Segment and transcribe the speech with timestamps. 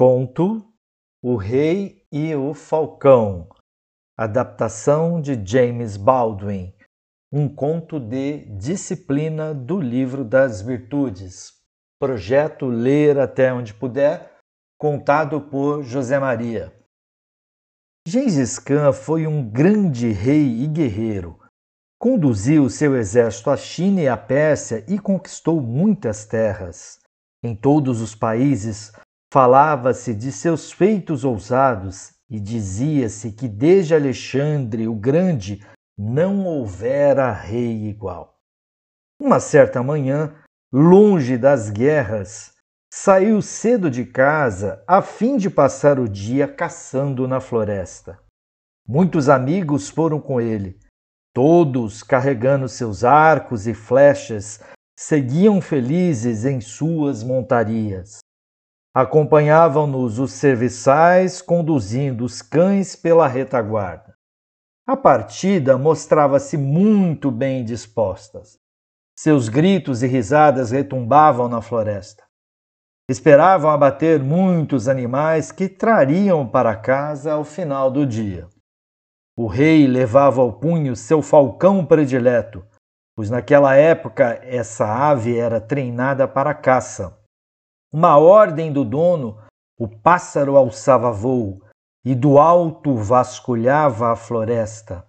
[0.00, 0.66] Conto
[1.22, 3.46] O Rei e o Falcão,
[4.18, 6.74] adaptação de James Baldwin,
[7.30, 11.52] um conto de disciplina do Livro das Virtudes.
[12.00, 14.38] Projeto Ler até onde puder,
[14.78, 16.74] contado por José Maria.
[18.08, 21.38] Gengis Khan foi um grande rei e guerreiro.
[22.00, 26.98] Conduziu seu exército à China e à Pérsia e conquistou muitas terras.
[27.44, 28.94] Em todos os países
[29.32, 35.64] Falava-se de seus feitos ousados e dizia-se que desde Alexandre o Grande
[35.96, 38.40] não houvera rei igual.
[39.20, 40.34] Uma certa manhã,
[40.72, 42.54] longe das guerras,
[42.92, 48.18] saiu cedo de casa a fim de passar o dia caçando na floresta.
[48.88, 50.80] Muitos amigos foram com ele.
[51.32, 54.60] Todos, carregando seus arcos e flechas,
[54.98, 58.18] seguiam felizes em suas montarias.
[58.92, 64.16] Acompanhavam-nos os serviçais conduzindo os cães pela retaguarda.
[64.84, 68.58] A partida mostrava-se muito bem dispostas.
[69.16, 72.24] Seus gritos e risadas retumbavam na floresta.
[73.08, 78.48] Esperavam abater muitos animais que trariam para casa ao final do dia.
[79.36, 82.66] O rei levava ao punho seu falcão predileto,
[83.14, 87.19] pois naquela época essa ave era treinada para caça
[87.92, 89.38] uma ordem do dono,
[89.78, 91.60] o pássaro alçava voo
[92.04, 95.06] e do alto vasculhava a floresta.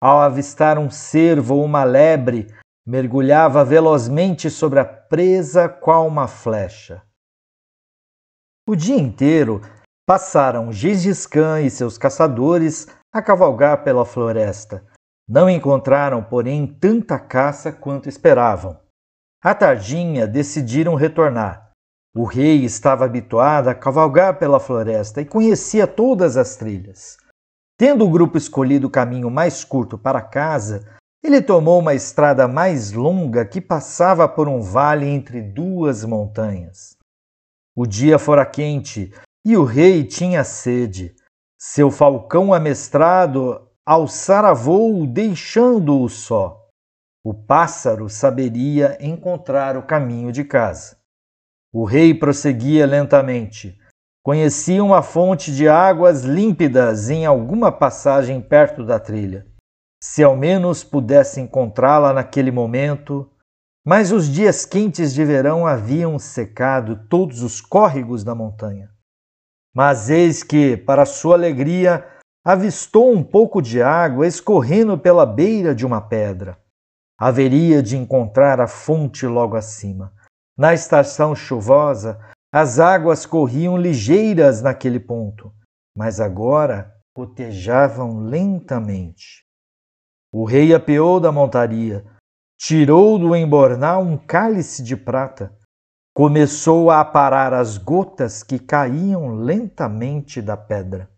[0.00, 2.46] Ao avistar um cervo ou uma lebre,
[2.86, 7.02] mergulhava velozmente sobre a presa qual uma flecha.
[8.66, 9.60] O dia inteiro
[10.06, 14.84] passaram Gengis Khan e seus caçadores a cavalgar pela floresta.
[15.28, 18.78] Não encontraram, porém, tanta caça quanto esperavam.
[19.42, 21.69] À tardinha decidiram retornar.
[22.14, 27.16] O rei estava habituado a cavalgar pela floresta e conhecia todas as trilhas.
[27.78, 30.84] Tendo o grupo escolhido o caminho mais curto para casa,
[31.22, 36.96] ele tomou uma estrada mais longa que passava por um vale entre duas montanhas.
[37.76, 39.12] O dia fora quente
[39.44, 41.14] e o rei tinha sede.
[41.58, 46.58] Seu falcão amestrado alçara voo, deixando-o só.
[47.24, 50.99] O pássaro saberia encontrar o caminho de casa.
[51.72, 53.78] O rei prosseguia lentamente.
[54.24, 59.46] Conhecia uma fonte de águas límpidas em alguma passagem perto da trilha.
[60.02, 63.30] Se ao menos pudesse encontrá-la naquele momento.
[63.86, 68.90] Mas os dias quentes de verão haviam secado todos os córregos da montanha.
[69.74, 72.06] Mas eis que, para sua alegria,
[72.44, 76.58] avistou um pouco de água escorrendo pela beira de uma pedra.
[77.18, 80.12] Haveria de encontrar a fonte logo acima.
[80.60, 82.20] Na estação chuvosa,
[82.52, 85.50] as águas corriam ligeiras naquele ponto,
[85.96, 89.42] mas agora gotejavam lentamente.
[90.30, 92.04] O rei apeou da montaria,
[92.58, 95.56] tirou do embornal um cálice de prata,
[96.14, 101.10] começou a aparar as gotas que caíam lentamente da pedra.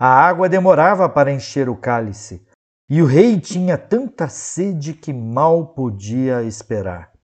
[0.00, 2.46] A água demorava para encher o cálice,
[2.88, 7.17] e o rei tinha tanta sede que mal podia esperar.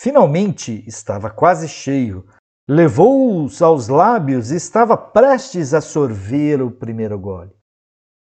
[0.00, 2.26] Finalmente estava quase cheio.
[2.68, 7.54] Levou-os aos lábios e estava prestes a sorver o primeiro gole.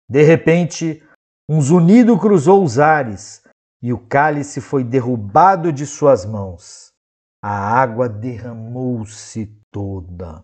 [0.10, 1.04] De repente,
[1.50, 3.42] um zunido cruzou os ares
[3.82, 6.92] e o cálice foi derrubado de suas mãos.
[7.44, 10.44] A água derramou-se toda.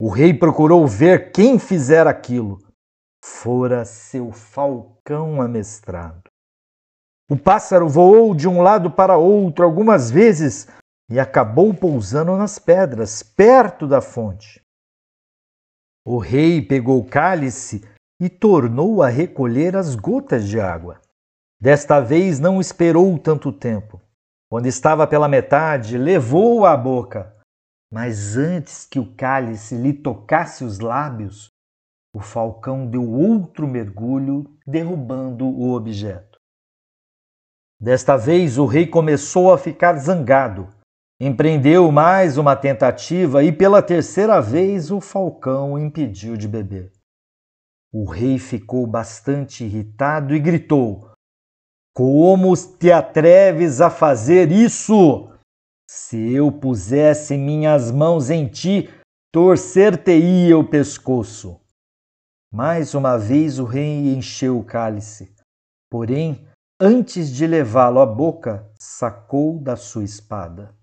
[0.00, 2.58] O rei procurou ver quem fizera aquilo.
[3.24, 6.33] Fora seu falcão amestrado.
[7.30, 10.68] O pássaro voou de um lado para outro algumas vezes
[11.10, 14.60] e acabou pousando nas pedras, perto da fonte.
[16.06, 17.82] O rei pegou o cálice
[18.20, 21.00] e tornou a recolher as gotas de água.
[21.60, 24.00] Desta vez não esperou tanto tempo.
[24.50, 27.34] Quando estava pela metade, levou-a à boca.
[27.90, 31.48] Mas antes que o cálice lhe tocasse os lábios,
[32.14, 36.33] o falcão deu outro mergulho, derrubando o objeto.
[37.84, 40.70] Desta vez o rei começou a ficar zangado.
[41.20, 46.90] Empreendeu mais uma tentativa e pela terceira vez o falcão impediu de beber.
[47.92, 51.10] O rei ficou bastante irritado e gritou:
[51.94, 55.30] Como te atreves a fazer isso?
[55.86, 58.88] Se eu pusesse minhas mãos em ti,
[59.30, 61.60] torcer-te-ia o pescoço.
[62.50, 65.34] Mais uma vez o rei encheu o cálice.
[65.90, 66.48] Porém,
[66.84, 70.74] antes de levá-lo à boca, sacou da sua espada.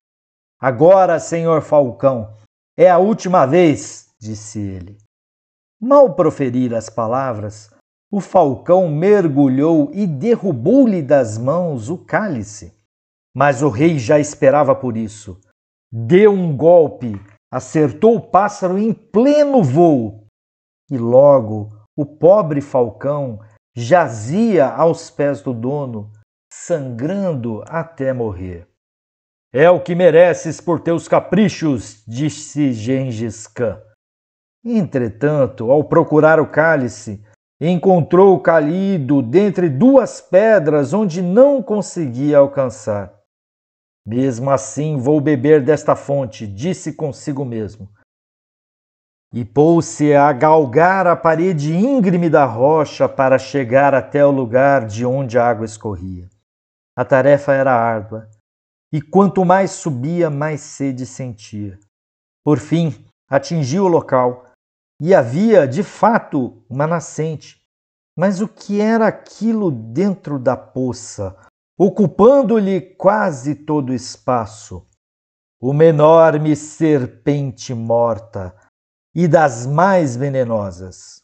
[0.60, 2.34] Agora, senhor Falcão,
[2.76, 4.98] É a última vez, disse ele.
[5.80, 7.70] Mal proferir as palavras,
[8.12, 12.74] o falcão mergulhou e derrubou-lhe das mãos o cálice.
[13.36, 15.40] Mas o rei já esperava por isso.
[15.92, 17.22] Deu um golpe,
[17.54, 20.26] acertou o pássaro em pleno voo.
[20.90, 23.40] E logo o pobre falcão
[23.76, 26.12] jazia aos pés do dono,
[26.52, 28.68] sangrando até morrer.
[29.54, 33.82] É o que mereces por teus caprichos, disse Gengis Khan.
[34.64, 37.22] Entretanto, ao procurar o cálice,
[37.60, 43.14] encontrou caído dentre duas pedras onde não conseguia alcançar.
[44.06, 47.90] Mesmo assim, vou beber desta fonte, disse consigo mesmo.
[49.34, 55.06] E pôs-se a galgar a parede íngreme da rocha para chegar até o lugar de
[55.06, 56.30] onde a água escorria.
[56.98, 58.30] A tarefa era árdua,
[58.92, 61.80] e quanto mais subia, mais sede sentia.
[62.44, 64.48] Por fim, atingiu o local
[65.00, 67.62] e havia, de fato, uma nascente.
[68.18, 71.38] Mas o que era aquilo dentro da poça,
[71.80, 74.86] ocupando-lhe quase todo o espaço?
[75.62, 78.54] Uma enorme serpente morta
[79.14, 81.24] e das mais venenosas.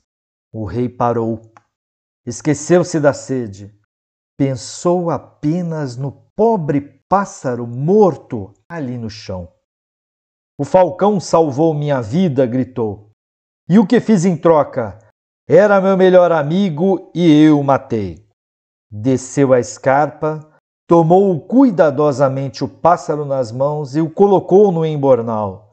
[0.53, 1.41] O rei parou,
[2.25, 3.73] esqueceu-se da sede,
[4.37, 9.49] pensou apenas no pobre pássaro morto ali no chão.
[10.59, 13.11] O falcão salvou minha vida, gritou.
[13.69, 14.99] E o que fiz em troca?
[15.47, 18.25] Era meu melhor amigo e eu o matei.
[18.89, 20.39] Desceu a escarpa,
[20.87, 25.66] tomou cuidadosamente o pássaro nas mãos e o colocou no embornal.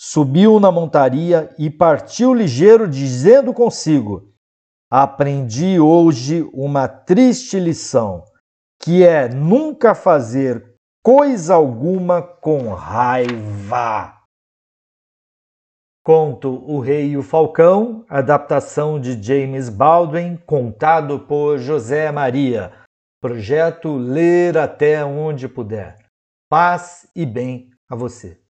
[0.00, 4.32] Subiu na montaria e partiu ligeiro, dizendo consigo:
[4.88, 8.24] Aprendi hoje uma triste lição,
[8.80, 14.14] que é nunca fazer coisa alguma com raiva.
[16.04, 22.72] Conto O Rei e o Falcão, adaptação de James Baldwin, contado por José Maria.
[23.20, 25.98] Projeto Ler Até Onde Puder.
[26.48, 28.40] Paz e bem a você.